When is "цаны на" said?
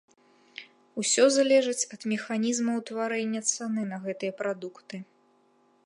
3.53-3.97